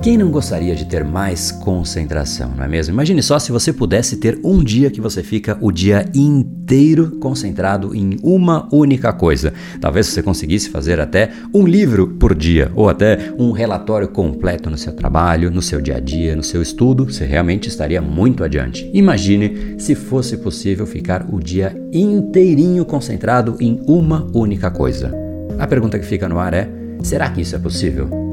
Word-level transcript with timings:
Quem 0.00 0.16
não 0.16 0.30
gostaria 0.30 0.76
de 0.76 0.84
ter 0.84 1.02
mais 1.02 1.50
concentração, 1.50 2.52
não 2.56 2.62
é 2.62 2.68
mesmo? 2.68 2.94
Imagine 2.94 3.20
só 3.20 3.36
se 3.36 3.50
você 3.50 3.72
pudesse 3.72 4.18
ter 4.18 4.38
um 4.44 4.62
dia 4.62 4.92
que 4.92 5.00
você 5.00 5.24
fica 5.24 5.58
o 5.60 5.72
dia 5.72 6.08
inteiro 6.14 7.18
concentrado 7.18 7.92
em 7.92 8.16
uma 8.22 8.68
única 8.72 9.12
coisa. 9.12 9.52
Talvez 9.80 10.06
você 10.06 10.22
conseguisse 10.22 10.70
fazer 10.70 11.00
até 11.00 11.32
um 11.52 11.66
livro 11.66 12.06
por 12.06 12.32
dia, 12.32 12.70
ou 12.76 12.88
até 12.88 13.34
um 13.36 13.50
relatório 13.50 14.06
completo 14.06 14.70
no 14.70 14.78
seu 14.78 14.92
trabalho, 14.92 15.50
no 15.50 15.60
seu 15.60 15.80
dia 15.80 15.96
a 15.96 16.00
dia, 16.00 16.36
no 16.36 16.44
seu 16.44 16.62
estudo, 16.62 17.06
você 17.06 17.24
realmente 17.24 17.68
estaria 17.68 18.00
muito 18.00 18.44
adiante. 18.44 18.88
Imagine 18.94 19.74
se 19.80 19.96
fosse 19.96 20.36
possível 20.36 20.86
ficar 20.86 21.26
o 21.28 21.40
dia 21.40 21.76
inteirinho 21.92 22.84
concentrado 22.84 23.56
em 23.58 23.80
uma 23.84 24.24
única 24.32 24.70
coisa. 24.70 25.12
A 25.58 25.66
pergunta 25.66 25.98
que 25.98 26.06
fica 26.06 26.28
no 26.28 26.38
ar 26.38 26.54
é: 26.54 26.70
será 27.02 27.28
que 27.30 27.40
isso 27.40 27.56
é 27.56 27.58
possível? 27.58 28.27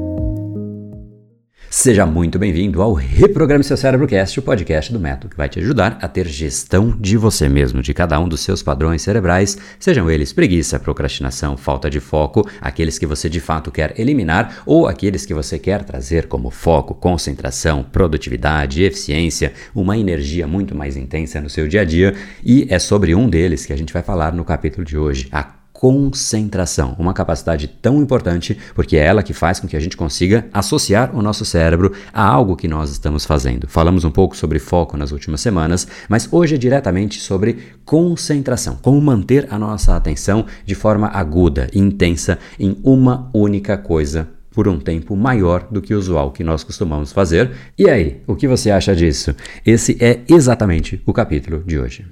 Seja 1.78 2.06
muito 2.06 2.38
bem-vindo 2.38 2.80
ao 2.80 2.94
Reprograme 2.94 3.62
Seu 3.62 3.76
Cérebro 3.76 4.06
Cast, 4.06 4.40
o 4.40 4.42
podcast 4.42 4.90
do 4.90 4.98
método 4.98 5.28
que 5.28 5.36
vai 5.36 5.46
te 5.46 5.58
ajudar 5.58 5.98
a 6.00 6.08
ter 6.08 6.26
gestão 6.26 6.96
de 6.98 7.18
você 7.18 7.50
mesmo, 7.50 7.82
de 7.82 7.92
cada 7.92 8.18
um 8.18 8.26
dos 8.26 8.40
seus 8.40 8.62
padrões 8.62 9.02
cerebrais, 9.02 9.58
sejam 9.78 10.10
eles 10.10 10.32
preguiça, 10.32 10.80
procrastinação, 10.80 11.54
falta 11.54 11.90
de 11.90 12.00
foco, 12.00 12.48
aqueles 12.62 12.98
que 12.98 13.04
você 13.04 13.28
de 13.28 13.40
fato 13.40 13.70
quer 13.70 13.92
eliminar 14.00 14.62
ou 14.64 14.86
aqueles 14.88 15.26
que 15.26 15.34
você 15.34 15.58
quer 15.58 15.84
trazer 15.84 16.28
como 16.28 16.50
foco, 16.50 16.94
concentração, 16.94 17.82
produtividade, 17.82 18.82
eficiência, 18.82 19.52
uma 19.74 19.98
energia 19.98 20.46
muito 20.46 20.74
mais 20.74 20.96
intensa 20.96 21.42
no 21.42 21.50
seu 21.50 21.68
dia 21.68 21.82
a 21.82 21.84
dia. 21.84 22.14
E 22.42 22.66
é 22.70 22.78
sobre 22.78 23.14
um 23.14 23.28
deles 23.28 23.66
que 23.66 23.72
a 23.74 23.76
gente 23.76 23.92
vai 23.92 24.02
falar 24.02 24.32
no 24.32 24.46
capítulo 24.46 24.82
de 24.82 24.96
hoje, 24.96 25.28
a 25.30 25.44
concentração, 25.76 26.96
uma 26.98 27.12
capacidade 27.12 27.68
tão 27.68 28.00
importante 28.00 28.56
porque 28.74 28.96
é 28.96 29.04
ela 29.04 29.22
que 29.22 29.34
faz 29.34 29.60
com 29.60 29.68
que 29.68 29.76
a 29.76 29.80
gente 29.80 29.96
consiga 29.96 30.46
associar 30.50 31.14
o 31.14 31.20
nosso 31.20 31.44
cérebro 31.44 31.92
a 32.14 32.26
algo 32.26 32.56
que 32.56 32.66
nós 32.66 32.90
estamos 32.90 33.26
fazendo. 33.26 33.68
Falamos 33.68 34.02
um 34.02 34.10
pouco 34.10 34.34
sobre 34.34 34.58
foco 34.58 34.96
nas 34.96 35.12
últimas 35.12 35.42
semanas, 35.42 35.86
mas 36.08 36.28
hoje 36.32 36.54
é 36.54 36.58
diretamente 36.58 37.20
sobre 37.20 37.58
concentração, 37.84 38.78
como 38.80 39.00
manter 39.02 39.46
a 39.50 39.58
nossa 39.58 39.94
atenção 39.94 40.46
de 40.64 40.74
forma 40.74 41.08
aguda 41.08 41.68
e 41.72 41.78
intensa 41.78 42.38
em 42.58 42.78
uma 42.82 43.28
única 43.34 43.76
coisa 43.76 44.28
por 44.52 44.66
um 44.66 44.80
tempo 44.80 45.14
maior 45.14 45.68
do 45.70 45.82
que 45.82 45.94
o 45.94 45.98
usual 45.98 46.30
que 46.30 46.42
nós 46.42 46.64
costumamos 46.64 47.12
fazer. 47.12 47.50
E 47.78 47.90
aí, 47.90 48.22
o 48.26 48.34
que 48.34 48.48
você 48.48 48.70
acha 48.70 48.96
disso? 48.96 49.36
Esse 49.66 49.98
é 50.00 50.20
exatamente 50.26 51.02
o 51.04 51.12
capítulo 51.12 51.62
de 51.66 51.78
hoje. 51.78 52.06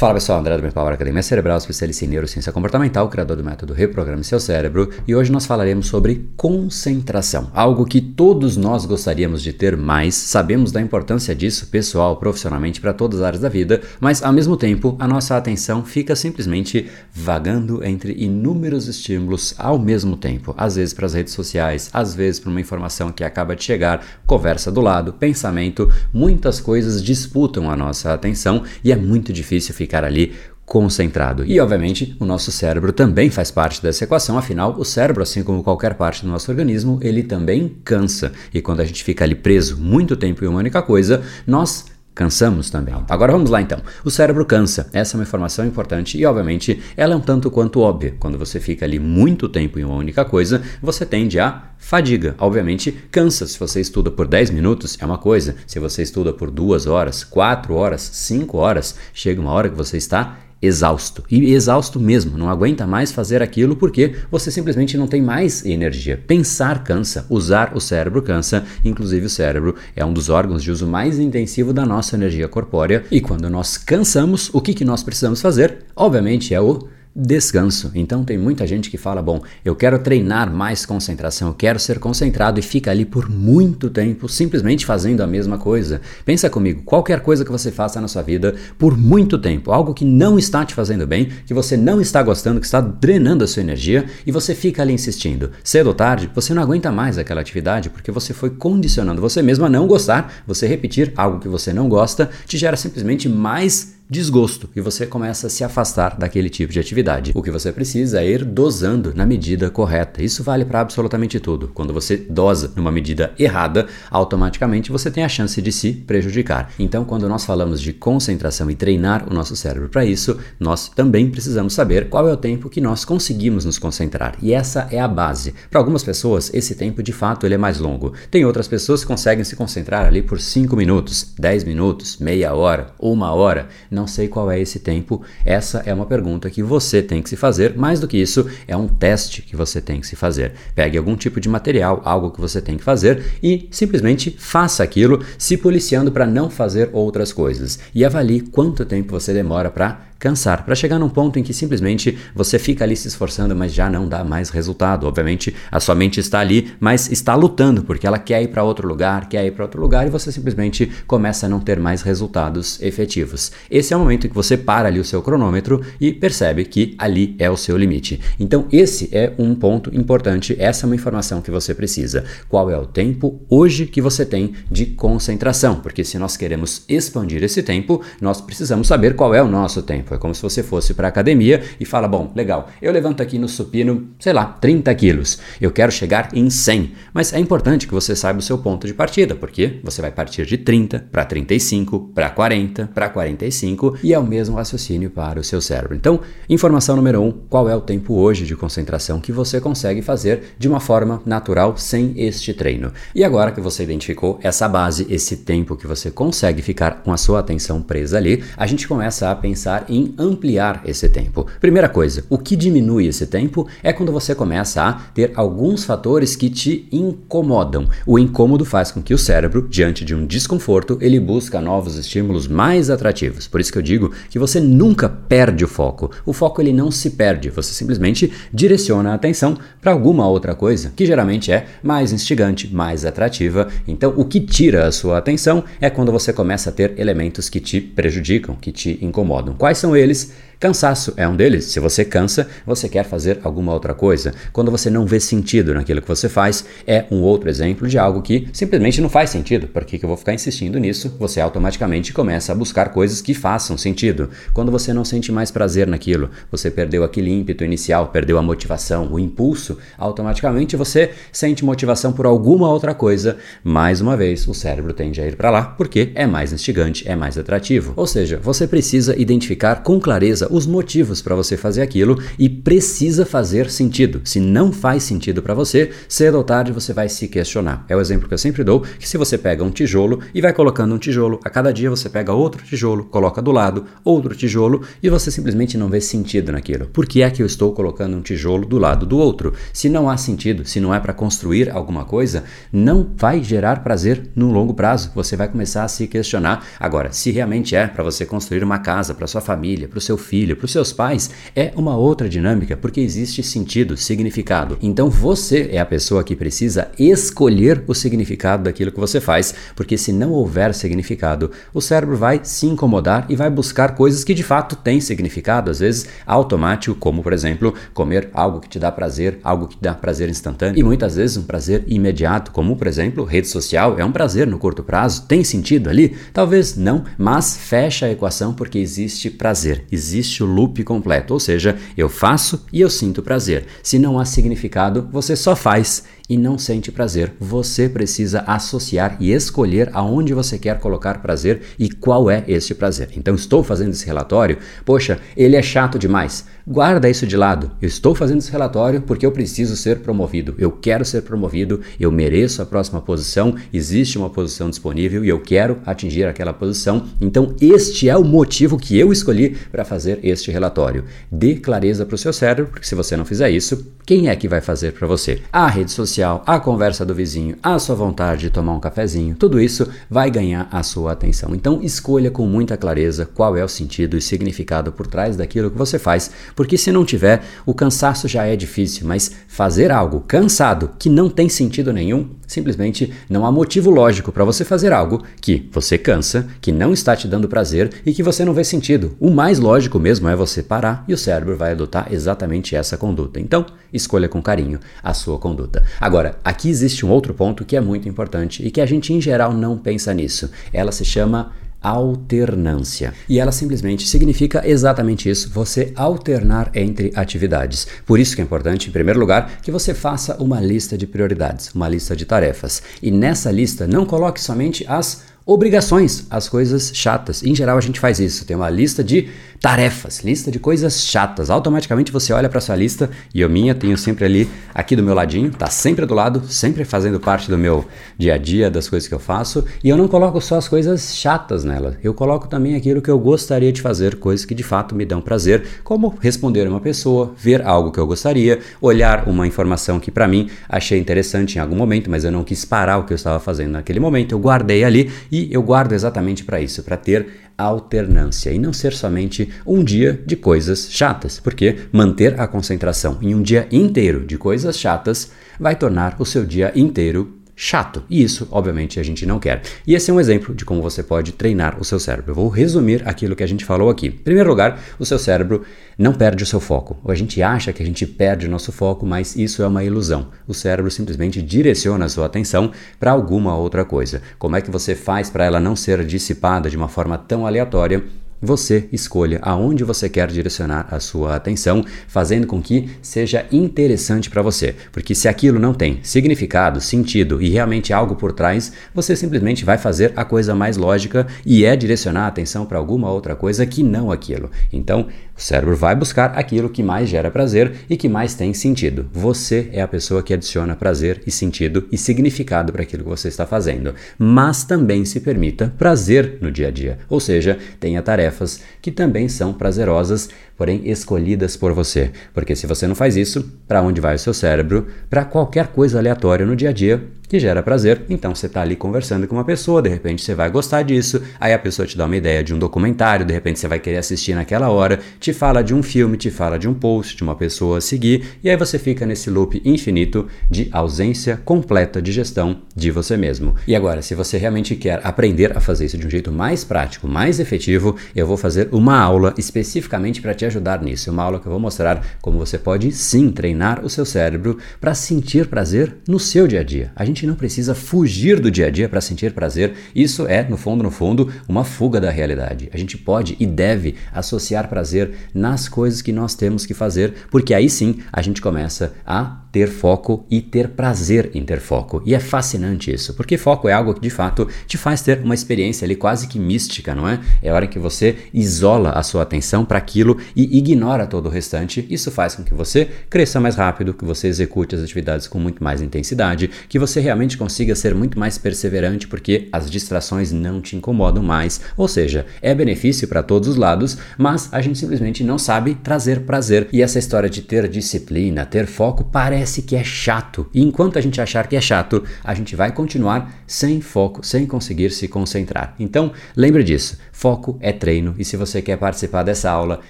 Fala 0.00 0.14
pessoal, 0.14 0.40
André 0.40 0.56
do 0.56 0.72
Power 0.72 0.94
Academia 0.94 1.22
Cerebral, 1.22 1.58
especialista 1.58 2.06
em 2.06 2.08
neurociência 2.08 2.50
comportamental, 2.50 3.06
criador 3.10 3.36
do 3.36 3.44
método 3.44 3.74
Reprograme 3.74 4.24
Seu 4.24 4.40
Cérebro, 4.40 4.88
e 5.06 5.14
hoje 5.14 5.30
nós 5.30 5.44
falaremos 5.44 5.88
sobre 5.88 6.26
concentração, 6.38 7.50
algo 7.52 7.84
que 7.84 8.00
todos 8.00 8.56
nós 8.56 8.86
gostaríamos 8.86 9.42
de 9.42 9.52
ter 9.52 9.76
mais, 9.76 10.14
sabemos 10.14 10.72
da 10.72 10.80
importância 10.80 11.34
disso 11.34 11.66
pessoal, 11.66 12.16
profissionalmente, 12.16 12.80
para 12.80 12.94
todas 12.94 13.20
as 13.20 13.26
áreas 13.26 13.42
da 13.42 13.50
vida, 13.50 13.82
mas 14.00 14.22
ao 14.22 14.32
mesmo 14.32 14.56
tempo 14.56 14.96
a 14.98 15.06
nossa 15.06 15.36
atenção 15.36 15.84
fica 15.84 16.16
simplesmente 16.16 16.88
vagando 17.12 17.84
entre 17.84 18.14
inúmeros 18.14 18.88
estímulos 18.88 19.54
ao 19.58 19.78
mesmo 19.78 20.16
tempo, 20.16 20.54
às 20.56 20.76
vezes 20.76 20.94
para 20.94 21.04
as 21.04 21.12
redes 21.12 21.34
sociais, 21.34 21.90
às 21.92 22.14
vezes 22.14 22.40
para 22.40 22.48
uma 22.48 22.60
informação 22.62 23.12
que 23.12 23.22
acaba 23.22 23.54
de 23.54 23.62
chegar, 23.62 24.02
conversa 24.24 24.72
do 24.72 24.80
lado, 24.80 25.12
pensamento, 25.12 25.92
muitas 26.10 26.58
coisas 26.58 27.02
disputam 27.02 27.70
a 27.70 27.76
nossa 27.76 28.14
atenção 28.14 28.62
e 28.82 28.90
é 28.90 28.96
muito 28.96 29.30
difícil 29.30 29.74
ficar 29.74 29.89
ficar 29.90 30.04
ali 30.04 30.32
concentrado. 30.64 31.44
E, 31.44 31.58
obviamente, 31.58 32.16
o 32.20 32.24
nosso 32.24 32.52
cérebro 32.52 32.92
também 32.92 33.28
faz 33.28 33.50
parte 33.50 33.82
dessa 33.82 34.04
equação, 34.04 34.38
afinal, 34.38 34.76
o 34.78 34.84
cérebro, 34.84 35.20
assim 35.20 35.42
como 35.42 35.64
qualquer 35.64 35.94
parte 35.94 36.22
do 36.24 36.30
nosso 36.30 36.48
organismo, 36.48 37.00
ele 37.02 37.24
também 37.24 37.76
cansa. 37.84 38.32
E 38.54 38.62
quando 38.62 38.78
a 38.78 38.84
gente 38.84 39.02
fica 39.02 39.24
ali 39.24 39.34
preso 39.34 39.76
muito 39.76 40.16
tempo 40.16 40.44
em 40.44 40.46
uma 40.46 40.60
única 40.60 40.80
coisa, 40.80 41.22
nós 41.44 41.86
Cansamos 42.12 42.68
também. 42.68 42.92
Agora 43.08 43.32
vamos 43.32 43.48
lá 43.48 43.62
então. 43.62 43.80
O 44.04 44.10
cérebro 44.10 44.44
cansa. 44.44 44.90
Essa 44.92 45.16
é 45.16 45.18
uma 45.18 45.22
informação 45.22 45.64
importante 45.64 46.18
e, 46.18 46.26
obviamente, 46.26 46.78
ela 46.96 47.14
é 47.14 47.16
um 47.16 47.20
tanto 47.20 47.50
quanto 47.50 47.80
óbvia. 47.80 48.14
Quando 48.18 48.36
você 48.36 48.60
fica 48.60 48.84
ali 48.84 48.98
muito 48.98 49.48
tempo 49.48 49.78
em 49.78 49.84
uma 49.84 49.94
única 49.94 50.24
coisa, 50.24 50.60
você 50.82 51.06
tende 51.06 51.38
a 51.38 51.69
fadiga. 51.90 52.36
Obviamente, 52.38 52.92
cansa. 53.10 53.48
Se 53.48 53.58
você 53.58 53.80
estuda 53.80 54.12
por 54.12 54.28
10 54.28 54.50
minutos, 54.50 54.96
é 55.00 55.04
uma 55.04 55.18
coisa. 55.18 55.56
Se 55.66 55.80
você 55.80 56.02
estuda 56.02 56.32
por 56.32 56.48
2 56.48 56.86
horas, 56.86 57.24
4 57.24 57.74
horas, 57.74 58.00
5 58.00 58.56
horas, 58.56 58.94
chega 59.12 59.40
uma 59.40 59.50
hora 59.50 59.68
que 59.68 59.76
você 59.76 59.96
está 59.96 60.38
exausto. 60.62 61.24
E 61.28 61.52
exausto 61.52 61.98
mesmo, 61.98 62.38
não 62.38 62.48
aguenta 62.48 62.86
mais 62.86 63.10
fazer 63.10 63.42
aquilo 63.42 63.74
porque 63.74 64.14
você 64.30 64.52
simplesmente 64.52 64.96
não 64.96 65.08
tem 65.08 65.20
mais 65.20 65.64
energia. 65.66 66.16
Pensar 66.16 66.84
cansa, 66.84 67.26
usar 67.28 67.72
o 67.74 67.80
cérebro 67.80 68.22
cansa, 68.22 68.64
inclusive 68.84 69.26
o 69.26 69.30
cérebro 69.30 69.74
é 69.96 70.04
um 70.04 70.12
dos 70.12 70.28
órgãos 70.28 70.62
de 70.62 70.70
uso 70.70 70.86
mais 70.86 71.18
intensivo 71.18 71.72
da 71.72 71.84
nossa 71.84 72.14
energia 72.14 72.46
corpórea. 72.46 73.04
E 73.10 73.20
quando 73.20 73.50
nós 73.50 73.76
cansamos, 73.76 74.48
o 74.52 74.60
que, 74.60 74.74
que 74.74 74.84
nós 74.84 75.02
precisamos 75.02 75.40
fazer? 75.40 75.78
Obviamente 75.96 76.54
é 76.54 76.60
o 76.60 76.86
descanso. 77.14 77.90
Então 77.94 78.24
tem 78.24 78.38
muita 78.38 78.66
gente 78.66 78.90
que 78.90 78.96
fala: 78.96 79.20
bom, 79.20 79.42
eu 79.64 79.74
quero 79.74 79.98
treinar 79.98 80.52
mais 80.52 80.86
concentração, 80.86 81.48
eu 81.48 81.54
quero 81.54 81.78
ser 81.78 81.98
concentrado 81.98 82.60
e 82.60 82.62
fica 82.62 82.90
ali 82.90 83.04
por 83.04 83.28
muito 83.28 83.90
tempo 83.90 84.28
simplesmente 84.28 84.86
fazendo 84.86 85.20
a 85.22 85.26
mesma 85.26 85.58
coisa. 85.58 86.00
Pensa 86.24 86.48
comigo, 86.48 86.82
qualquer 86.82 87.20
coisa 87.20 87.44
que 87.44 87.50
você 87.50 87.70
faça 87.70 88.00
na 88.00 88.08
sua 88.08 88.22
vida 88.22 88.54
por 88.78 88.96
muito 88.96 89.38
tempo, 89.38 89.72
algo 89.72 89.94
que 89.94 90.04
não 90.04 90.38
está 90.38 90.64
te 90.64 90.74
fazendo 90.74 91.06
bem, 91.06 91.28
que 91.46 91.54
você 91.54 91.76
não 91.76 92.00
está 92.00 92.22
gostando, 92.22 92.60
que 92.60 92.66
está 92.66 92.80
drenando 92.80 93.44
a 93.44 93.46
sua 93.46 93.62
energia 93.62 94.06
e 94.26 94.32
você 94.32 94.54
fica 94.54 94.82
ali 94.82 94.92
insistindo. 94.92 95.50
Cedo 95.64 95.88
ou 95.88 95.94
tarde, 95.94 96.30
você 96.34 96.54
não 96.54 96.62
aguenta 96.62 96.92
mais 96.92 97.18
aquela 97.18 97.40
atividade 97.40 97.90
porque 97.90 98.10
você 98.10 98.32
foi 98.32 98.50
condicionando 98.50 99.20
você 99.20 99.42
mesmo 99.42 99.64
a 99.64 99.68
não 99.68 99.86
gostar, 99.86 100.42
você 100.46 100.66
repetir 100.66 101.12
algo 101.16 101.40
que 101.40 101.48
você 101.48 101.72
não 101.72 101.88
gosta 101.88 102.30
te 102.46 102.56
gera 102.56 102.76
simplesmente 102.76 103.28
mais 103.28 103.99
desgosto 104.10 104.68
e 104.74 104.80
você 104.80 105.06
começa 105.06 105.46
a 105.46 105.50
se 105.50 105.62
afastar 105.62 106.18
daquele 106.18 106.50
tipo 106.50 106.72
de 106.72 106.80
atividade. 106.80 107.30
O 107.34 107.42
que 107.42 107.50
você 107.50 107.72
precisa 107.72 108.20
é 108.20 108.28
ir 108.28 108.44
dosando 108.44 109.14
na 109.14 109.24
medida 109.24 109.70
correta. 109.70 110.22
Isso 110.22 110.42
vale 110.42 110.64
para 110.64 110.80
absolutamente 110.80 111.38
tudo. 111.38 111.70
Quando 111.72 111.94
você 111.94 112.16
dosa 112.16 112.72
numa 112.74 112.90
medida 112.90 113.32
errada, 113.38 113.86
automaticamente 114.10 114.90
você 114.90 115.10
tem 115.10 115.22
a 115.22 115.28
chance 115.28 115.62
de 115.62 115.70
se 115.70 115.92
prejudicar. 115.92 116.72
Então, 116.78 117.04
quando 117.04 117.28
nós 117.28 117.44
falamos 117.44 117.80
de 117.80 117.92
concentração 117.92 118.70
e 118.70 118.74
treinar 118.74 119.28
o 119.30 119.32
nosso 119.32 119.54
cérebro 119.54 119.88
para 119.88 120.04
isso, 120.04 120.38
nós 120.58 120.88
também 120.88 121.30
precisamos 121.30 121.74
saber 121.74 122.08
qual 122.08 122.28
é 122.28 122.32
o 122.32 122.36
tempo 122.36 122.68
que 122.68 122.80
nós 122.80 123.04
conseguimos 123.04 123.64
nos 123.64 123.78
concentrar. 123.78 124.36
E 124.42 124.52
essa 124.52 124.88
é 124.90 124.98
a 124.98 125.06
base. 125.06 125.54
Para 125.70 125.80
algumas 125.80 126.02
pessoas, 126.02 126.50
esse 126.52 126.74
tempo 126.74 127.02
de 127.02 127.12
fato 127.12 127.46
ele 127.46 127.54
é 127.54 127.58
mais 127.58 127.78
longo. 127.78 128.12
Tem 128.30 128.44
outras 128.44 128.66
pessoas 128.66 129.02
que 129.02 129.06
conseguem 129.06 129.44
se 129.44 129.54
concentrar 129.54 130.06
ali 130.06 130.22
por 130.22 130.40
5 130.40 130.74
minutos, 130.74 131.32
10 131.38 131.64
minutos, 131.64 132.16
meia 132.18 132.54
hora, 132.54 132.88
uma 132.98 133.32
hora. 133.32 133.68
Não 133.90 133.99
não 134.00 134.06
sei 134.06 134.28
qual 134.28 134.50
é 134.50 134.58
esse 134.58 134.78
tempo. 134.78 135.22
Essa 135.44 135.82
é 135.84 135.92
uma 135.92 136.06
pergunta 136.06 136.48
que 136.48 136.62
você 136.62 137.02
tem 137.02 137.20
que 137.20 137.28
se 137.28 137.36
fazer. 137.36 137.76
Mais 137.76 138.00
do 138.00 138.08
que 138.08 138.16
isso, 138.16 138.48
é 138.66 138.74
um 138.74 138.88
teste 138.88 139.42
que 139.42 139.54
você 139.54 139.80
tem 139.80 140.00
que 140.00 140.06
se 140.06 140.16
fazer. 140.16 140.54
Pegue 140.74 140.96
algum 140.96 141.14
tipo 141.16 141.38
de 141.38 141.48
material, 141.48 142.00
algo 142.04 142.30
que 142.30 142.40
você 142.40 142.62
tem 142.62 142.78
que 142.78 142.82
fazer 142.82 143.22
e 143.42 143.68
simplesmente 143.70 144.34
faça 144.38 144.82
aquilo, 144.82 145.22
se 145.36 145.56
policiando 145.56 146.10
para 146.10 146.26
não 146.26 146.48
fazer 146.48 146.88
outras 146.94 147.30
coisas. 147.30 147.78
E 147.94 148.04
avalie 148.04 148.40
quanto 148.40 148.86
tempo 148.86 149.12
você 149.12 149.34
demora 149.34 149.70
para 149.70 150.09
cansar, 150.20 150.64
para 150.64 150.74
chegar 150.74 150.98
num 150.98 151.08
ponto 151.08 151.38
em 151.38 151.42
que 151.42 151.54
simplesmente 151.54 152.16
você 152.34 152.58
fica 152.58 152.84
ali 152.84 152.94
se 152.94 153.08
esforçando, 153.08 153.56
mas 153.56 153.72
já 153.72 153.88
não 153.88 154.06
dá 154.06 154.22
mais 154.22 154.50
resultado. 154.50 155.06
Obviamente, 155.06 155.56
a 155.72 155.80
sua 155.80 155.94
mente 155.94 156.20
está 156.20 156.38
ali, 156.38 156.72
mas 156.78 157.10
está 157.10 157.34
lutando 157.34 157.82
porque 157.82 158.06
ela 158.06 158.18
quer 158.18 158.42
ir 158.42 158.48
para 158.48 158.62
outro 158.62 158.86
lugar, 158.86 159.28
quer 159.28 159.46
ir 159.46 159.52
para 159.52 159.64
outro 159.64 159.80
lugar 159.80 160.06
e 160.06 160.10
você 160.10 160.30
simplesmente 160.30 160.90
começa 161.06 161.46
a 161.46 161.48
não 161.48 161.58
ter 161.58 161.80
mais 161.80 162.02
resultados 162.02 162.80
efetivos. 162.82 163.50
Esse 163.70 163.94
é 163.94 163.96
o 163.96 164.00
momento 164.00 164.26
em 164.26 164.30
que 164.30 164.36
você 164.36 164.58
para 164.58 164.88
ali 164.88 165.00
o 165.00 165.04
seu 165.04 165.22
cronômetro 165.22 165.80
e 165.98 166.12
percebe 166.12 166.64
que 166.66 166.94
ali 166.98 167.34
é 167.38 167.50
o 167.50 167.56
seu 167.56 167.76
limite. 167.78 168.20
Então, 168.38 168.66
esse 168.70 169.08
é 169.12 169.32
um 169.38 169.54
ponto 169.54 169.94
importante, 169.96 170.54
essa 170.58 170.84
é 170.84 170.86
uma 170.86 170.94
informação 170.94 171.40
que 171.40 171.50
você 171.50 171.74
precisa. 171.74 172.24
Qual 172.46 172.70
é 172.70 172.76
o 172.76 172.84
tempo 172.84 173.40
hoje 173.48 173.86
que 173.86 174.02
você 174.02 174.26
tem 174.26 174.52
de 174.70 174.84
concentração? 174.84 175.76
Porque 175.76 176.04
se 176.04 176.18
nós 176.18 176.36
queremos 176.36 176.84
expandir 176.88 177.42
esse 177.42 177.62
tempo, 177.62 178.02
nós 178.20 178.40
precisamos 178.42 178.86
saber 178.86 179.16
qual 179.16 179.34
é 179.34 179.42
o 179.42 179.48
nosso 179.48 179.82
tempo. 179.82 180.09
É 180.14 180.18
como 180.18 180.34
se 180.34 180.42
você 180.42 180.62
fosse 180.62 180.94
para 180.94 181.08
academia 181.08 181.62
e 181.78 181.84
fala: 181.84 182.08
bom, 182.08 182.32
legal, 182.34 182.68
eu 182.80 182.92
levanto 182.92 183.22
aqui 183.22 183.38
no 183.38 183.48
supino, 183.48 184.08
sei 184.18 184.32
lá, 184.32 184.44
30 184.44 184.94
quilos. 184.94 185.38
Eu 185.60 185.70
quero 185.70 185.92
chegar 185.92 186.30
em 186.34 186.48
100. 186.48 186.92
Mas 187.12 187.32
é 187.32 187.38
importante 187.38 187.86
que 187.86 187.94
você 187.94 188.14
saiba 188.16 188.38
o 188.38 188.42
seu 188.42 188.58
ponto 188.58 188.86
de 188.86 188.94
partida, 188.94 189.34
porque 189.34 189.80
você 189.82 190.00
vai 190.00 190.10
partir 190.10 190.46
de 190.46 190.58
30 190.58 191.06
para 191.10 191.24
35, 191.24 192.10
para 192.14 192.30
40, 192.30 192.90
para 192.94 193.08
45 193.08 193.98
e 194.02 194.12
é 194.12 194.18
o 194.18 194.26
mesmo 194.26 194.56
raciocínio 194.56 195.10
para 195.10 195.40
o 195.40 195.44
seu 195.44 195.60
cérebro. 195.60 195.94
Então, 195.94 196.20
informação 196.48 196.96
número 196.96 197.20
1: 197.20 197.26
um, 197.26 197.32
qual 197.48 197.68
é 197.68 197.76
o 197.76 197.80
tempo 197.80 198.14
hoje 198.14 198.44
de 198.44 198.56
concentração 198.56 199.20
que 199.20 199.32
você 199.32 199.60
consegue 199.60 200.02
fazer 200.02 200.54
de 200.58 200.68
uma 200.68 200.80
forma 200.80 201.22
natural 201.24 201.76
sem 201.76 202.14
este 202.16 202.52
treino? 202.54 202.92
E 203.14 203.24
agora 203.24 203.52
que 203.52 203.60
você 203.60 203.82
identificou 203.82 204.38
essa 204.42 204.68
base, 204.68 205.06
esse 205.10 205.38
tempo 205.38 205.76
que 205.76 205.86
você 205.86 206.10
consegue 206.10 206.62
ficar 206.62 207.02
com 207.02 207.12
a 207.12 207.16
sua 207.16 207.40
atenção 207.40 207.82
presa 207.82 208.16
ali, 208.16 208.42
a 208.56 208.66
gente 208.66 208.86
começa 208.86 209.30
a 209.30 209.34
pensar 209.34 209.86
em 209.88 209.99
ampliar 210.18 210.82
esse 210.84 211.08
tempo. 211.08 211.46
Primeira 211.60 211.88
coisa, 211.88 212.24
o 212.28 212.38
que 212.38 212.56
diminui 212.56 213.06
esse 213.06 213.26
tempo 213.26 213.66
é 213.82 213.92
quando 213.92 214.12
você 214.12 214.34
começa 214.34 214.82
a 214.82 214.92
ter 214.92 215.32
alguns 215.34 215.84
fatores 215.84 216.36
que 216.36 216.50
te 216.50 216.88
incomodam. 216.92 217.88
O 218.06 218.18
incômodo 218.18 218.64
faz 218.64 218.90
com 218.90 219.02
que 219.02 219.14
o 219.14 219.18
cérebro, 219.18 219.66
diante 219.68 220.04
de 220.04 220.14
um 220.14 220.26
desconforto, 220.26 220.98
ele 221.00 221.18
busca 221.18 221.60
novos 221.60 221.96
estímulos 221.96 222.46
mais 222.46 222.90
atrativos. 222.90 223.46
Por 223.46 223.60
isso 223.60 223.72
que 223.72 223.78
eu 223.78 223.82
digo 223.82 224.12
que 224.28 224.38
você 224.38 224.60
nunca 224.60 225.08
perde 225.08 225.64
o 225.64 225.68
foco. 225.68 226.10
O 226.24 226.32
foco 226.32 226.60
ele 226.60 226.72
não 226.72 226.90
se 226.90 227.10
perde, 227.10 227.50
você 227.50 227.72
simplesmente 227.72 228.32
direciona 228.52 229.10
a 229.10 229.14
atenção 229.14 229.56
para 229.80 229.92
alguma 229.92 230.28
outra 230.28 230.54
coisa, 230.54 230.92
que 230.94 231.06
geralmente 231.06 231.52
é 231.52 231.66
mais 231.82 232.12
instigante, 232.12 232.72
mais 232.72 233.04
atrativa. 233.04 233.68
Então, 233.86 234.12
o 234.16 234.24
que 234.24 234.40
tira 234.40 234.86
a 234.86 234.92
sua 234.92 235.18
atenção 235.18 235.64
é 235.80 235.90
quando 235.90 236.12
você 236.12 236.32
começa 236.32 236.70
a 236.70 236.72
ter 236.72 236.98
elementos 236.98 237.48
que 237.48 237.60
te 237.60 237.80
prejudicam, 237.80 238.54
que 238.54 238.72
te 238.72 238.98
incomodam. 239.02 239.54
Quais 239.54 239.78
são 239.78 239.89
eles? 239.96 240.32
Cansaço 240.60 241.14
é 241.16 241.26
um 241.26 241.34
deles. 241.34 241.64
Se 241.64 241.80
você 241.80 242.04
cansa, 242.04 242.46
você 242.66 242.86
quer 242.86 243.02
fazer 243.02 243.40
alguma 243.42 243.72
outra 243.72 243.94
coisa. 243.94 244.34
Quando 244.52 244.70
você 244.70 244.90
não 244.90 245.06
vê 245.06 245.18
sentido 245.18 245.72
naquilo 245.72 246.02
que 246.02 246.08
você 246.08 246.28
faz, 246.28 246.66
é 246.86 247.06
um 247.10 247.22
outro 247.22 247.48
exemplo 247.48 247.88
de 247.88 247.96
algo 247.96 248.20
que 248.20 248.46
simplesmente 248.52 249.00
não 249.00 249.08
faz 249.08 249.30
sentido. 249.30 249.68
Por 249.68 249.86
que, 249.86 249.98
que 249.98 250.04
eu 250.04 250.08
vou 250.08 250.18
ficar 250.18 250.34
insistindo 250.34 250.78
nisso? 250.78 251.16
Você 251.18 251.40
automaticamente 251.40 252.12
começa 252.12 252.52
a 252.52 252.54
buscar 252.54 252.90
coisas 252.90 253.22
que 253.22 253.32
façam 253.32 253.78
sentido. 253.78 254.28
Quando 254.52 254.70
você 254.70 254.92
não 254.92 255.02
sente 255.02 255.32
mais 255.32 255.50
prazer 255.50 255.86
naquilo, 255.86 256.28
você 256.50 256.70
perdeu 256.70 257.04
aquele 257.04 257.30
ímpeto 257.30 257.64
inicial, 257.64 258.08
perdeu 258.08 258.36
a 258.36 258.42
motivação, 258.42 259.10
o 259.10 259.18
impulso, 259.18 259.78
automaticamente 259.96 260.76
você 260.76 261.12
sente 261.32 261.64
motivação 261.64 262.12
por 262.12 262.26
alguma 262.26 262.68
outra 262.68 262.92
coisa. 262.92 263.38
Mais 263.64 264.02
uma 264.02 264.14
vez, 264.14 264.46
o 264.46 264.52
cérebro 264.52 264.92
tende 264.92 265.22
a 265.22 265.26
ir 265.26 265.36
para 265.36 265.50
lá 265.50 265.62
porque 265.62 266.12
é 266.14 266.26
mais 266.26 266.52
instigante, 266.52 267.08
é 267.08 267.16
mais 267.16 267.38
atrativo. 267.38 267.94
Ou 267.96 268.06
seja, 268.06 268.38
você 268.42 268.66
precisa 268.66 269.18
identificar 269.18 269.76
com 269.76 269.98
clareza 269.98 270.49
os 270.50 270.66
motivos 270.66 271.22
para 271.22 271.34
você 271.34 271.56
fazer 271.56 271.82
aquilo 271.82 272.20
e 272.38 272.48
precisa 272.48 273.24
fazer 273.24 273.70
sentido. 273.70 274.20
Se 274.24 274.40
não 274.40 274.72
faz 274.72 275.02
sentido 275.02 275.42
para 275.42 275.54
você, 275.54 275.90
cedo 276.08 276.36
ou 276.36 276.44
tarde 276.44 276.72
você 276.72 276.92
vai 276.92 277.08
se 277.08 277.28
questionar. 277.28 277.84
É 277.88 277.96
o 277.96 278.00
exemplo 278.00 278.28
que 278.28 278.34
eu 278.34 278.38
sempre 278.38 278.64
dou, 278.64 278.80
que 278.80 279.08
se 279.08 279.16
você 279.16 279.38
pega 279.38 279.64
um 279.64 279.70
tijolo 279.70 280.20
e 280.34 280.40
vai 280.40 280.52
colocando 280.52 280.94
um 280.94 280.98
tijolo, 280.98 281.40
a 281.44 281.50
cada 281.50 281.72
dia 281.72 281.90
você 281.90 282.08
pega 282.08 282.32
outro 282.32 282.64
tijolo, 282.64 283.04
coloca 283.04 283.40
do 283.40 283.52
lado 283.52 283.84
outro 284.04 284.34
tijolo 284.34 284.82
e 285.02 285.08
você 285.08 285.30
simplesmente 285.30 285.78
não 285.78 285.88
vê 285.88 286.00
sentido 286.00 286.52
naquilo. 286.52 286.86
Por 286.86 287.06
que 287.06 287.22
é 287.22 287.30
que 287.30 287.42
eu 287.42 287.46
estou 287.46 287.72
colocando 287.72 288.16
um 288.16 288.22
tijolo 288.22 288.66
do 288.66 288.78
lado 288.78 289.06
do 289.06 289.18
outro? 289.18 289.52
Se 289.72 289.88
não 289.88 290.08
há 290.08 290.16
sentido, 290.16 290.64
se 290.64 290.80
não 290.80 290.94
é 290.94 291.00
para 291.00 291.12
construir 291.12 291.70
alguma 291.70 292.04
coisa, 292.04 292.44
não 292.72 293.10
vai 293.16 293.42
gerar 293.42 293.82
prazer 293.82 294.30
no 294.34 294.50
longo 294.50 294.74
prazo. 294.74 295.12
Você 295.14 295.36
vai 295.36 295.48
começar 295.48 295.84
a 295.84 295.88
se 295.88 296.06
questionar. 296.06 296.64
Agora, 296.78 297.12
se 297.12 297.30
realmente 297.30 297.76
é 297.76 297.86
para 297.86 298.04
você 298.04 298.24
construir 298.24 298.62
uma 298.62 298.78
casa 298.78 299.14
para 299.14 299.26
sua 299.26 299.40
família, 299.40 299.88
para 299.88 299.98
o 299.98 300.00
seu 300.00 300.16
filho, 300.16 300.39
filho, 300.40 300.56
para 300.56 300.64
os 300.64 300.72
seus 300.72 300.90
pais, 300.90 301.30
é 301.54 301.70
uma 301.76 301.96
outra 301.96 302.26
dinâmica, 302.26 302.74
porque 302.74 303.00
existe 303.00 303.42
sentido, 303.42 303.94
significado. 303.94 304.78
Então 304.80 305.10
você 305.10 305.68
é 305.70 305.78
a 305.78 305.84
pessoa 305.84 306.24
que 306.24 306.34
precisa 306.34 306.88
escolher 306.98 307.84
o 307.86 307.94
significado 307.94 308.64
daquilo 308.64 308.90
que 308.90 308.98
você 308.98 309.20
faz, 309.20 309.54
porque 309.76 309.98
se 309.98 310.12
não 310.12 310.32
houver 310.32 310.72
significado, 310.72 311.50
o 311.74 311.80
cérebro 311.82 312.16
vai 312.16 312.40
se 312.42 312.64
incomodar 312.64 313.26
e 313.28 313.36
vai 313.36 313.50
buscar 313.50 313.94
coisas 313.94 314.24
que 314.24 314.32
de 314.32 314.42
fato 314.42 314.76
têm 314.76 314.98
significado, 314.98 315.70
às 315.70 315.80
vezes 315.80 316.06
automático, 316.26 316.96
como 316.96 317.22
por 317.22 317.34
exemplo, 317.34 317.74
comer 317.92 318.30
algo 318.32 318.60
que 318.60 318.68
te 318.68 318.78
dá 318.78 318.90
prazer, 318.90 319.38
algo 319.44 319.68
que 319.68 319.76
dá 319.78 319.92
prazer 319.92 320.30
instantâneo, 320.30 320.78
e 320.78 320.82
muitas 320.82 321.16
vezes 321.16 321.36
um 321.36 321.42
prazer 321.42 321.84
imediato, 321.86 322.50
como 322.50 322.76
por 322.76 322.86
exemplo, 322.86 323.24
rede 323.24 323.48
social, 323.48 323.98
é 323.98 324.04
um 324.04 324.12
prazer 324.12 324.46
no 324.46 324.58
curto 324.58 324.82
prazo, 324.82 325.26
tem 325.26 325.44
sentido 325.44 325.90
ali? 325.90 326.16
Talvez 326.32 326.76
não, 326.76 327.04
mas 327.18 327.58
fecha 327.58 328.06
a 328.06 328.10
equação 328.10 328.54
porque 328.54 328.78
existe 328.78 329.28
prazer, 329.28 329.84
existe 329.92 330.29
o 330.38 330.46
loop 330.46 330.84
completo, 330.84 331.34
ou 331.34 331.40
seja, 331.40 331.76
eu 331.96 332.08
faço 332.08 332.64
e 332.72 332.80
eu 332.80 332.88
sinto 332.88 333.22
prazer. 333.22 333.66
Se 333.82 333.98
não 333.98 334.18
há 334.18 334.24
significado, 334.24 335.08
você 335.10 335.34
só 335.34 335.56
faz 335.56 336.04
e 336.30 336.36
não 336.36 336.56
sente 336.56 336.92
prazer. 336.92 337.32
Você 337.40 337.88
precisa 337.88 338.44
associar 338.46 339.16
e 339.18 339.32
escolher 339.32 339.90
aonde 339.92 340.32
você 340.32 340.56
quer 340.56 340.78
colocar 340.78 341.20
prazer 341.20 341.62
e 341.76 341.90
qual 341.90 342.30
é 342.30 342.44
esse 342.46 342.72
prazer. 342.72 343.08
Então, 343.16 343.34
estou 343.34 343.64
fazendo 343.64 343.90
esse 343.90 344.06
relatório, 344.06 344.58
poxa, 344.84 345.18
ele 345.36 345.56
é 345.56 345.62
chato 345.62 345.98
demais. 345.98 346.46
Guarda 346.64 347.10
isso 347.10 347.26
de 347.26 347.36
lado. 347.36 347.72
Eu 347.82 347.88
estou 347.88 348.14
fazendo 348.14 348.38
esse 348.38 348.52
relatório 348.52 349.02
porque 349.02 349.26
eu 349.26 349.32
preciso 349.32 349.74
ser 349.74 349.98
promovido. 349.98 350.54
Eu 350.56 350.70
quero 350.70 351.04
ser 351.04 351.22
promovido, 351.22 351.80
eu 351.98 352.12
mereço 352.12 352.62
a 352.62 352.66
próxima 352.66 353.00
posição, 353.00 353.56
existe 353.72 354.16
uma 354.16 354.30
posição 354.30 354.70
disponível 354.70 355.24
e 355.24 355.28
eu 355.28 355.40
quero 355.40 355.78
atingir 355.84 356.26
aquela 356.26 356.52
posição. 356.52 357.08
Então, 357.20 357.56
este 357.60 358.08
é 358.08 358.16
o 358.16 358.22
motivo 358.22 358.78
que 358.78 358.96
eu 358.96 359.10
escolhi 359.10 359.56
para 359.72 359.84
fazer 359.84 360.20
este 360.22 360.52
relatório. 360.52 361.04
Dê 361.28 361.56
clareza 361.56 362.06
para 362.06 362.14
o 362.14 362.18
seu 362.18 362.32
cérebro, 362.32 362.70
porque 362.70 362.86
se 362.86 362.94
você 362.94 363.16
não 363.16 363.24
fizer 363.24 363.50
isso, 363.50 363.84
quem 364.06 364.28
é 364.28 364.36
que 364.36 364.48
vai 364.48 364.60
fazer 364.60 364.92
para 364.92 365.06
você? 365.06 365.40
A 365.52 365.66
rede 365.66 365.90
social, 365.90 366.19
a 366.22 366.60
conversa 366.60 367.04
do 367.04 367.14
vizinho, 367.14 367.56
a 367.62 367.78
sua 367.78 367.94
vontade 367.94 368.42
de 368.42 368.50
tomar 368.50 368.72
um 368.72 368.80
cafezinho, 368.80 369.34
tudo 369.34 369.60
isso 369.60 369.88
vai 370.08 370.30
ganhar 370.30 370.68
a 370.70 370.82
sua 370.82 371.12
atenção. 371.12 371.54
Então, 371.54 371.80
escolha 371.82 372.30
com 372.30 372.46
muita 372.46 372.76
clareza 372.76 373.26
qual 373.26 373.56
é 373.56 373.64
o 373.64 373.68
sentido 373.68 374.16
e 374.16 374.20
significado 374.20 374.92
por 374.92 375.06
trás 375.06 375.36
daquilo 375.36 375.70
que 375.70 375.78
você 375.78 375.98
faz 375.98 376.30
porque 376.54 376.76
se 376.76 376.92
não 376.92 377.04
tiver, 377.04 377.42
o 377.64 377.74
cansaço 377.74 378.28
já 378.28 378.44
é 378.44 378.56
difícil, 378.56 379.06
mas 379.06 379.30
fazer 379.48 379.90
algo 379.90 380.20
cansado 380.20 380.90
que 380.98 381.08
não 381.08 381.28
tem 381.28 381.48
sentido 381.48 381.92
nenhum, 381.92 382.28
simplesmente 382.46 383.12
não 383.28 383.46
há 383.46 383.52
motivo 383.52 383.90
lógico 383.90 384.32
para 384.32 384.44
você 384.44 384.64
fazer 384.64 384.92
algo 384.92 385.22
que 385.40 385.68
você 385.72 385.96
cansa, 385.96 386.48
que 386.60 386.72
não 386.72 386.92
está 386.92 387.14
te 387.14 387.28
dando 387.28 387.48
prazer 387.48 387.90
e 388.04 388.12
que 388.12 388.22
você 388.22 388.44
não 388.44 388.52
vê 388.52 388.64
sentido. 388.64 389.16
O 389.20 389.30
mais 389.30 389.58
lógico 389.58 389.98
mesmo 389.98 390.28
é 390.28 390.36
você 390.36 390.62
parar 390.62 391.04
e 391.06 391.14
o 391.14 391.18
cérebro 391.18 391.56
vai 391.56 391.72
adotar 391.72 392.08
exatamente 392.12 392.74
essa 392.74 392.96
conduta. 392.96 393.40
Então, 393.40 393.64
escolha 393.92 394.28
com 394.28 394.42
carinho 394.42 394.80
a 395.02 395.14
sua 395.14 395.38
conduta. 395.38 395.84
Agora, 396.00 396.09
aqui 396.44 396.68
existe 396.68 397.04
um 397.04 397.10
outro 397.10 397.34
ponto 397.34 397.64
que 397.64 397.76
é 397.76 397.80
muito 397.80 398.08
importante 398.08 398.66
e 398.66 398.70
que 398.70 398.80
a 398.80 398.86
gente 398.86 399.12
em 399.12 399.20
geral 399.20 399.52
não 399.52 399.76
pensa 399.76 400.12
nisso. 400.12 400.50
Ela 400.72 400.92
se 400.92 401.04
chama 401.04 401.52
alternância. 401.82 403.14
E 403.28 403.38
ela 403.40 403.52
simplesmente 403.52 404.06
significa 404.06 404.62
exatamente 404.68 405.28
isso, 405.28 405.50
você 405.50 405.92
alternar 405.96 406.70
entre 406.74 407.10
atividades. 407.14 407.86
Por 408.04 408.18
isso 408.18 408.34
que 408.34 408.42
é 408.42 408.44
importante, 408.44 408.88
em 408.88 408.92
primeiro 408.92 409.18
lugar, 409.18 409.60
que 409.62 409.70
você 409.70 409.94
faça 409.94 410.36
uma 410.42 410.60
lista 410.60 410.96
de 410.96 411.06
prioridades, 411.06 411.70
uma 411.74 411.88
lista 411.88 412.14
de 412.14 412.26
tarefas. 412.26 412.82
E 413.02 413.10
nessa 413.10 413.50
lista 413.50 413.86
não 413.86 414.04
coloque 414.04 414.40
somente 414.40 414.84
as 414.86 415.22
obrigações, 415.46 416.26
as 416.30 416.48
coisas 416.48 416.92
chatas. 416.94 417.42
Em 417.42 417.54
geral 417.54 417.78
a 417.78 417.80
gente 417.80 417.98
faz 417.98 418.20
isso, 418.20 418.44
tem 418.44 418.56
uma 418.56 418.70
lista 418.70 419.02
de 419.02 419.28
tarefas, 419.60 420.20
lista 420.24 420.50
de 420.50 420.58
coisas 420.58 421.04
chatas. 421.04 421.50
Automaticamente 421.50 422.10
você 422.10 422.32
olha 422.32 422.48
para 422.48 422.60
sua 422.60 422.74
lista 422.74 423.10
e 423.34 423.40
eu 423.40 423.48
minha 423.48 423.74
tenho 423.74 423.96
sempre 423.96 424.24
ali 424.24 424.48
aqui 424.74 424.96
do 424.96 425.02
meu 425.02 425.14
ladinho, 425.14 425.50
tá 425.50 425.66
sempre 425.66 426.06
do 426.06 426.14
lado, 426.14 426.42
sempre 426.48 426.84
fazendo 426.84 427.20
parte 427.20 427.50
do 427.50 427.58
meu 427.58 427.84
dia 428.16 428.34
a 428.34 428.38
dia, 428.38 428.70
das 428.70 428.88
coisas 428.88 429.06
que 429.06 429.14
eu 429.14 429.18
faço, 429.18 429.64
e 429.84 429.88
eu 429.88 429.96
não 429.96 430.08
coloco 430.08 430.40
só 430.40 430.56
as 430.56 430.66
coisas 430.66 431.14
chatas 431.14 431.62
nela. 431.62 431.98
Eu 432.02 432.14
coloco 432.14 432.48
também 432.48 432.74
aquilo 432.74 433.02
que 433.02 433.10
eu 433.10 433.18
gostaria 433.18 433.70
de 433.70 433.82
fazer, 433.82 434.16
coisas 434.16 434.46
que 434.46 434.54
de 434.54 434.62
fato 434.62 434.94
me 434.94 435.04
dão 435.04 435.20
prazer, 435.20 435.64
como 435.84 436.16
responder 436.20 436.66
uma 436.66 436.80
pessoa, 436.80 437.34
ver 437.36 437.62
algo 437.62 437.92
que 437.92 438.00
eu 438.00 438.06
gostaria, 438.06 438.60
olhar 438.80 439.28
uma 439.28 439.46
informação 439.46 440.00
que 440.00 440.10
para 440.10 440.26
mim 440.26 440.48
achei 440.68 440.98
interessante 440.98 441.56
em 441.56 441.58
algum 441.58 441.76
momento, 441.76 442.10
mas 442.10 442.24
eu 442.24 442.32
não 442.32 442.42
quis 442.42 442.64
parar 442.64 442.98
o 442.98 443.04
que 443.04 443.12
eu 443.12 443.16
estava 443.16 443.38
fazendo 443.38 443.72
naquele 443.72 444.00
momento. 444.00 444.32
Eu 444.32 444.38
guardei 444.38 444.84
ali 444.84 445.10
e 445.30 445.48
eu 445.52 445.62
guardo 445.62 445.92
exatamente 445.92 446.44
para 446.44 446.60
isso, 446.60 446.82
para 446.82 446.96
ter 446.96 447.49
alternância 447.60 448.50
e 448.50 448.58
não 448.58 448.72
ser 448.72 448.92
somente 448.92 449.50
um 449.66 449.82
dia 449.82 450.22
de 450.26 450.36
coisas 450.36 450.88
chatas, 450.90 451.40
porque 451.40 451.76
manter 451.92 452.40
a 452.40 452.46
concentração 452.46 453.18
em 453.20 453.34
um 453.34 453.42
dia 453.42 453.68
inteiro 453.70 454.24
de 454.24 454.38
coisas 454.38 454.78
chatas 454.78 455.30
vai 455.58 455.76
tornar 455.76 456.16
o 456.18 456.24
seu 456.24 456.44
dia 456.44 456.72
inteiro 456.74 457.39
chato. 457.62 458.02
E 458.08 458.22
isso, 458.22 458.48
obviamente, 458.50 458.98
a 458.98 459.02
gente 459.02 459.26
não 459.26 459.38
quer. 459.38 459.60
E 459.86 459.94
esse 459.94 460.10
é 460.10 460.14
um 460.14 460.18
exemplo 460.18 460.54
de 460.54 460.64
como 460.64 460.80
você 460.80 461.02
pode 461.02 461.32
treinar 461.32 461.78
o 461.78 461.84
seu 461.84 462.00
cérebro. 462.00 462.30
Eu 462.30 462.34
vou 462.34 462.48
resumir 462.48 463.06
aquilo 463.06 463.36
que 463.36 463.42
a 463.42 463.46
gente 463.46 463.66
falou 463.66 463.90
aqui. 463.90 464.06
Em 464.06 464.10
primeiro 464.12 464.48
lugar, 464.48 464.80
o 464.98 465.04
seu 465.04 465.18
cérebro 465.18 465.62
não 465.98 466.14
perde 466.14 466.42
o 466.42 466.46
seu 466.46 466.58
foco. 466.58 466.98
A 467.06 467.14
gente 467.14 467.42
acha 467.42 467.70
que 467.70 467.82
a 467.82 467.86
gente 467.86 468.06
perde 468.06 468.46
o 468.46 468.50
nosso 468.50 468.72
foco, 468.72 469.04
mas 469.04 469.36
isso 469.36 469.62
é 469.62 469.66
uma 469.66 469.84
ilusão. 469.84 470.28
O 470.48 470.54
cérebro 470.54 470.90
simplesmente 470.90 471.42
direciona 471.42 472.06
a 472.06 472.08
sua 472.08 472.24
atenção 472.24 472.72
para 472.98 473.10
alguma 473.10 473.54
outra 473.54 473.84
coisa. 473.84 474.22
Como 474.38 474.56
é 474.56 474.62
que 474.62 474.70
você 474.70 474.94
faz 474.94 475.28
para 475.28 475.44
ela 475.44 475.60
não 475.60 475.76
ser 475.76 476.02
dissipada 476.06 476.70
de 476.70 476.78
uma 476.78 476.88
forma 476.88 477.18
tão 477.18 477.46
aleatória? 477.46 478.02
Você 478.40 478.88
escolha 478.92 479.38
aonde 479.42 479.84
você 479.84 480.08
quer 480.08 480.28
direcionar 480.28 480.86
a 480.90 480.98
sua 481.00 481.36
atenção, 481.36 481.84
fazendo 482.08 482.46
com 482.46 482.62
que 482.62 482.90
seja 483.02 483.46
interessante 483.52 484.30
para 484.30 484.42
você. 484.42 484.74
Porque 484.92 485.14
se 485.14 485.28
aquilo 485.28 485.58
não 485.58 485.74
tem 485.74 486.00
significado, 486.02 486.80
sentido 486.80 487.40
e 487.42 487.48
realmente 487.48 487.92
algo 487.92 488.16
por 488.16 488.32
trás, 488.32 488.72
você 488.94 489.14
simplesmente 489.14 489.64
vai 489.64 489.78
fazer 489.78 490.12
a 490.16 490.24
coisa 490.24 490.54
mais 490.54 490.76
lógica 490.76 491.26
e 491.44 491.64
é 491.64 491.76
direcionar 491.76 492.24
a 492.24 492.28
atenção 492.28 492.64
para 492.64 492.78
alguma 492.78 493.10
outra 493.10 493.36
coisa 493.36 493.66
que 493.66 493.82
não 493.82 494.10
aquilo. 494.10 494.50
Então, 494.72 495.08
o 495.40 495.42
cérebro 495.42 495.74
vai 495.74 495.96
buscar 495.96 496.32
aquilo 496.36 496.68
que 496.68 496.82
mais 496.82 497.08
gera 497.08 497.30
prazer 497.30 497.72
e 497.88 497.96
que 497.96 498.10
mais 498.10 498.34
tem 498.34 498.52
sentido. 498.52 499.08
Você 499.10 499.70
é 499.72 499.80
a 499.80 499.88
pessoa 499.88 500.22
que 500.22 500.34
adiciona 500.34 500.76
prazer 500.76 501.22
e 501.26 501.30
sentido 501.30 501.88
e 501.90 501.96
significado 501.96 502.70
para 502.70 502.82
aquilo 502.82 503.04
que 503.04 503.08
você 503.08 503.28
está 503.28 503.46
fazendo. 503.46 503.94
Mas 504.18 504.64
também 504.64 505.02
se 505.06 505.18
permita 505.18 505.72
prazer 505.78 506.36
no 506.42 506.50
dia 506.50 506.68
a 506.68 506.70
dia, 506.70 506.98
ou 507.08 507.18
seja, 507.18 507.56
tenha 507.80 508.02
tarefas 508.02 508.60
que 508.82 508.90
também 508.90 509.30
são 509.30 509.54
prazerosas, 509.54 510.28
porém 510.58 510.82
escolhidas 510.84 511.56
por 511.56 511.72
você. 511.72 512.10
Porque 512.34 512.54
se 512.54 512.66
você 512.66 512.86
não 512.86 512.94
faz 512.94 513.16
isso, 513.16 513.50
para 513.66 513.80
onde 513.80 513.98
vai 513.98 514.16
o 514.16 514.18
seu 514.18 514.34
cérebro? 514.34 514.88
Para 515.08 515.24
qualquer 515.24 515.68
coisa 515.68 515.98
aleatória 515.98 516.44
no 516.44 516.54
dia 516.54 516.68
a 516.68 516.72
dia 516.72 517.02
que 517.30 517.38
gera 517.38 517.62
prazer. 517.62 518.02
Então 518.10 518.34
você 518.34 518.46
está 518.46 518.60
ali 518.60 518.74
conversando 518.74 519.28
com 519.28 519.36
uma 519.36 519.44
pessoa, 519.44 519.80
de 519.80 519.88
repente 519.88 520.20
você 520.20 520.34
vai 520.34 520.50
gostar 520.50 520.82
disso, 520.82 521.22
aí 521.38 521.54
a 521.54 521.58
pessoa 521.58 521.86
te 521.86 521.96
dá 521.96 522.04
uma 522.04 522.16
ideia 522.16 522.42
de 522.42 522.52
um 522.52 522.58
documentário, 522.58 523.24
de 523.24 523.32
repente 523.32 523.60
você 523.60 523.68
vai 523.68 523.78
querer 523.78 523.98
assistir 523.98 524.34
naquela 524.34 524.68
hora, 524.68 524.98
te 525.20 525.29
fala 525.32 525.62
de 525.62 525.74
um 525.74 525.82
filme, 525.82 526.16
te 526.16 526.30
fala 526.30 526.58
de 526.58 526.68
um 526.68 526.74
post, 526.74 527.16
de 527.16 527.22
uma 527.22 527.34
pessoa 527.34 527.78
a 527.78 527.80
seguir, 527.80 528.38
e 528.42 528.50
aí 528.50 528.56
você 528.56 528.78
fica 528.78 529.06
nesse 529.06 529.30
loop 529.30 529.60
infinito 529.64 530.26
de 530.50 530.68
ausência 530.72 531.36
completa 531.36 532.00
de 532.00 532.12
gestão 532.12 532.62
de 532.74 532.90
você 532.90 533.16
mesmo. 533.16 533.54
E 533.66 533.74
agora, 533.74 534.02
se 534.02 534.14
você 534.14 534.38
realmente 534.38 534.76
quer 534.76 535.00
aprender 535.04 535.56
a 535.56 535.60
fazer 535.60 535.86
isso 535.86 535.98
de 535.98 536.06
um 536.06 536.10
jeito 536.10 536.32
mais 536.32 536.64
prático, 536.64 537.08
mais 537.08 537.40
efetivo, 537.40 537.96
eu 538.14 538.26
vou 538.26 538.36
fazer 538.36 538.68
uma 538.72 538.98
aula 538.98 539.34
especificamente 539.36 540.20
para 540.20 540.34
te 540.34 540.44
ajudar 540.44 540.82
nisso. 540.82 541.10
Uma 541.10 541.22
aula 541.22 541.40
que 541.40 541.46
eu 541.46 541.52
vou 541.52 541.60
mostrar 541.60 542.04
como 542.20 542.38
você 542.38 542.58
pode 542.58 542.92
sim 542.92 543.30
treinar 543.30 543.84
o 543.84 543.90
seu 543.90 544.04
cérebro 544.04 544.58
para 544.80 544.94
sentir 544.94 545.46
prazer 545.46 545.96
no 546.06 546.18
seu 546.18 546.46
dia 546.46 546.60
a 546.60 546.64
dia. 546.64 546.92
A 546.94 547.04
gente 547.04 547.26
não 547.26 547.34
precisa 547.34 547.74
fugir 547.74 548.40
do 548.40 548.50
dia 548.50 548.66
a 548.66 548.70
dia 548.70 548.88
para 548.88 549.00
sentir 549.00 549.32
prazer. 549.32 549.74
Isso 549.94 550.26
é, 550.26 550.42
no 550.48 550.56
fundo, 550.56 550.82
no 550.82 550.90
fundo, 550.90 551.32
uma 551.48 551.64
fuga 551.64 552.00
da 552.00 552.10
realidade. 552.10 552.68
A 552.72 552.76
gente 552.76 552.96
pode 552.96 553.36
e 553.38 553.46
deve 553.46 553.96
associar 554.12 554.68
prazer 554.68 555.12
nas 555.34 555.68
coisas 555.68 556.02
que 556.02 556.12
nós 556.12 556.34
temos 556.34 556.66
que 556.66 556.74
fazer, 556.74 557.14
porque 557.30 557.54
aí 557.54 557.68
sim 557.68 557.98
a 558.12 558.22
gente 558.22 558.40
começa 558.40 558.94
a 559.06 559.40
ter 559.52 559.68
foco 559.68 560.24
e 560.30 560.40
ter 560.40 560.68
prazer 560.68 561.30
em 561.34 561.44
ter 561.44 561.60
foco. 561.60 562.02
E 562.06 562.14
é 562.14 562.20
fascinante 562.20 562.92
isso, 562.92 563.14
porque 563.14 563.36
foco 563.36 563.68
é 563.68 563.72
algo 563.72 563.94
que 563.94 564.00
de 564.00 564.10
fato 564.10 564.48
te 564.66 564.78
faz 564.78 565.02
ter 565.02 565.20
uma 565.22 565.34
experiência 565.34 565.84
ali 565.84 565.96
quase 565.96 566.28
que 566.28 566.38
mística, 566.38 566.94
não 566.94 567.08
é? 567.08 567.20
É 567.42 567.50
a 567.50 567.54
hora 567.54 567.66
que 567.66 567.78
você 567.78 568.16
isola 568.32 568.90
a 568.90 569.02
sua 569.02 569.22
atenção 569.22 569.64
para 569.64 569.78
aquilo 569.78 570.18
e 570.36 570.56
ignora 570.56 571.06
todo 571.06 571.26
o 571.26 571.30
restante. 571.30 571.86
Isso 571.90 572.10
faz 572.10 572.34
com 572.34 572.44
que 572.44 572.54
você 572.54 572.88
cresça 573.08 573.40
mais 573.40 573.56
rápido, 573.56 573.94
que 573.94 574.04
você 574.04 574.28
execute 574.28 574.74
as 574.74 574.82
atividades 574.82 575.26
com 575.26 575.38
muito 575.38 575.62
mais 575.62 575.82
intensidade, 575.82 576.50
que 576.68 576.78
você 576.78 577.00
realmente 577.00 577.36
consiga 577.36 577.74
ser 577.74 577.94
muito 577.94 578.18
mais 578.18 578.38
perseverante 578.38 579.08
porque 579.08 579.48
as 579.52 579.70
distrações 579.70 580.32
não 580.32 580.60
te 580.60 580.76
incomodam 580.76 581.22
mais. 581.22 581.60
Ou 581.76 581.88
seja, 581.88 582.26
é 582.40 582.54
benefício 582.54 583.08
para 583.08 583.22
todos 583.22 583.48
os 583.48 583.56
lados, 583.56 583.98
mas 584.16 584.48
a 584.52 584.60
gente 584.60 584.78
simplesmente 584.78 585.09
não 585.24 585.36
sabe 585.36 585.74
trazer 585.74 586.20
prazer. 586.20 586.68
E 586.72 586.80
essa 586.80 586.98
história 586.98 587.28
de 587.28 587.42
ter 587.42 587.68
disciplina, 587.68 588.46
ter 588.46 588.66
foco, 588.66 589.04
parece 589.04 589.62
que 589.62 589.74
é 589.74 589.82
chato. 589.82 590.48
E 590.54 590.62
enquanto 590.62 590.98
a 590.98 591.00
gente 591.00 591.20
achar 591.20 591.48
que 591.48 591.56
é 591.56 591.60
chato, 591.60 592.04
a 592.22 592.32
gente 592.34 592.54
vai 592.54 592.72
continuar 592.72 593.42
sem 593.46 593.80
foco, 593.80 594.24
sem 594.24 594.46
conseguir 594.46 594.90
se 594.90 595.08
concentrar. 595.08 595.74
Então, 595.78 596.12
lembre 596.36 596.62
disso. 596.62 596.98
Foco 597.20 597.58
é 597.60 597.70
treino 597.70 598.14
e 598.18 598.24
se 598.24 598.34
você 598.34 598.62
quer 598.62 598.78
participar 598.78 599.22
dessa 599.22 599.50
aula, 599.50 599.80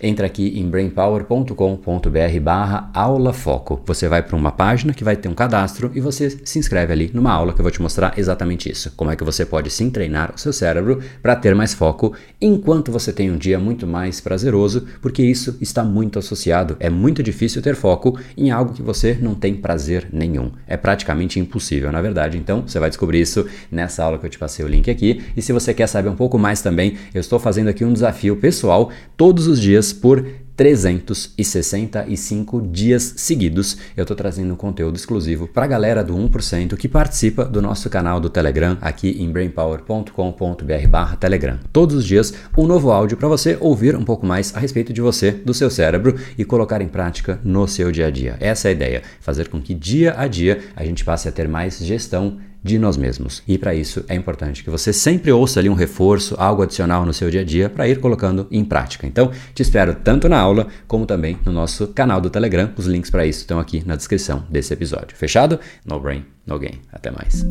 entra 0.03 0.27
aqui 0.27 0.59
em 0.59 0.69
brainpower.com.br 0.69 2.41
barra 2.43 2.91
aula 2.93 3.33
foco. 3.33 3.81
Você 3.87 4.09
vai 4.09 4.21
para 4.21 4.35
uma 4.35 4.51
página 4.51 4.93
que 4.93 5.05
vai 5.05 5.15
ter 5.15 5.29
um 5.29 5.35
cadastro 5.35 5.93
e 5.95 6.01
você 6.01 6.29
se 6.45 6.59
inscreve 6.59 6.93
ali 6.93 7.11
numa 7.15 7.31
aula 7.31 7.53
que 7.53 7.61
eu 7.61 7.63
vou 7.63 7.71
te 7.71 7.81
mostrar 7.81 8.19
exatamente 8.19 8.69
isso. 8.69 8.93
Como 8.97 9.13
é 9.13 9.17
que 9.17 9.23
você 9.23 9.47
pode 9.47 9.71
sim 9.71 9.91
treinar 9.91 10.33
o 10.35 10.39
seu 10.39 10.53
cérebro 10.53 11.01
para 11.23 11.37
ter 11.37 11.55
mais 11.55 11.73
foco 11.73 12.15
enquanto 12.41 12.91
você 12.91 13.13
tem 13.13 13.31
um 13.31 13.37
dia 13.37 13.61
muito 13.61 13.87
mais 13.87 14.21
prazeroso, 14.21 14.87
porque 15.01 15.23
isso 15.23 15.57
está 15.61 15.83
muito 15.83 16.19
associado. 16.19 16.77
É 16.81 16.91
muito 16.91 17.23
difícil 17.23 17.63
ter 17.63 17.75
foco 17.75 18.19
em 18.37 18.51
algo 18.51 18.73
que 18.73 18.83
você 18.83 19.19
não 19.21 19.35
tem 19.35 19.55
prazer 19.55 20.09
nenhum. 20.13 20.53
É 20.67 20.77
praticamente 20.77 21.39
impossível, 21.39 21.91
na 21.91 22.03
verdade. 22.03 22.39
Então, 22.39 22.63
você 22.67 22.79
vai 22.79 22.89
descobrir 22.89 23.21
isso 23.21 23.47
nessa 23.71 24.05
aula 24.05 24.19
que 24.19 24.27
eu 24.27 24.31
te 24.31 24.39
passei 24.39 24.65
o 24.65 24.69
link 24.69 24.91
aqui. 24.91 25.23
E 25.37 25.43
se 25.43 25.53
você 25.53 25.73
quer 25.73 25.87
saber 25.87 26.09
um 26.09 26.17
pouco 26.17 26.39
mais 26.39 26.63
também, 26.63 26.97
eu 27.15 27.21
estou 27.21 27.39
fazendo 27.39 27.69
aqui 27.69 27.85
um 27.85 27.93
desafio 27.93 28.37
pessoal 28.37 28.91
todos 29.17 29.47
os 29.47 29.61
dias 29.61 29.93
por 29.93 30.27
365 30.61 32.61
dias 32.61 33.15
seguidos. 33.17 33.79
Eu 33.97 34.03
estou 34.03 34.15
trazendo 34.15 34.55
conteúdo 34.55 34.97
exclusivo 34.97 35.49
para 35.49 35.65
a 35.65 35.69
galera 35.69 36.05
do 36.05 36.15
1% 36.15 36.77
que 36.77 36.87
participa 36.87 37.47
do 37.47 37.63
nosso 37.63 37.89
canal 37.89 38.21
do 38.21 38.29
Telegram 38.29 38.77
aqui 38.83 39.17
em 39.23 39.33
brainpower.com.br/telegram. 39.33 41.61
Todos 41.73 41.97
os 41.97 42.05
dias 42.05 42.35
um 42.59 42.67
novo 42.67 42.91
áudio 42.91 43.17
para 43.17 43.27
você 43.27 43.57
ouvir 43.59 43.97
um 43.97 44.05
pouco 44.05 44.27
mais 44.27 44.55
a 44.55 44.61
respeito 44.61 44.93
de 44.93 45.01
você, 45.01 45.31
do 45.31 45.55
seu 45.55 45.71
cérebro 45.71 46.15
e 46.37 46.45
colocar 46.45 46.83
em 46.83 46.89
prática 46.89 47.41
no 47.43 47.67
seu 47.67 47.91
dia 47.91 48.09
a 48.09 48.11
dia. 48.11 48.37
Essa 48.39 48.69
é 48.69 48.71
a 48.71 48.73
ideia, 48.73 49.03
fazer 49.19 49.49
com 49.49 49.63
que 49.63 49.73
dia 49.73 50.15
a 50.15 50.27
dia 50.27 50.61
a 50.77 50.85
gente 50.85 51.07
passe 51.07 51.27
a 51.27 51.33
ter 51.33 51.49
mais 51.49 51.79
gestão 51.79 52.37
de 52.63 52.79
nós 52.79 52.97
mesmos. 52.97 53.43
E 53.47 53.59
para 53.59 53.75
isso 53.75 54.05
é 54.09 54.15
importante 54.15 54.63
que 54.63 54.71
você 54.71 54.93
sempre 54.93 55.33
ouça 55.33 55.61
ali 55.61 55.69
um 55.69 55.75
reforço, 55.75 56.35
algo 56.39 56.63
adicional 56.63 57.05
no 57.07 57.13
seu 57.13 57.31
dia 57.31 57.41
a 57.41 57.45
dia 57.45 57.69
para 57.69 57.89
ir 57.89 58.01
colocando 58.01 58.47
em 58.51 58.65
prática. 58.65 59.07
Então, 59.07 59.31
te 59.55 59.63
espero 59.63 59.95
tanto 59.95 60.29
na 60.29 60.39
aula 60.39 60.69
como 60.87 61.07
também 61.07 61.39
no 61.45 61.53
nosso 61.53 61.89
canal 61.89 62.21
do 62.21 62.31
Telegram. 62.31 62.71
Os 62.77 62.87
links 62.87 63.11
para 63.11 63.27
isso 63.27 63.41
estão 63.41 63.59
aqui 63.59 63.83
na 63.87 63.97
descrição 63.97 64.45
desse 64.51 64.73
episódio. 64.73 65.17
Fechado? 65.17 65.59
No 65.85 65.99
brain, 66.01 66.25
no 66.47 66.59
gain. 66.59 66.81
Até 66.93 67.11
mais. 67.11 67.45